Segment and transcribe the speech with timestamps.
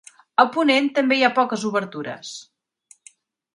[0.43, 2.35] A ponent també hi ha poques obertures.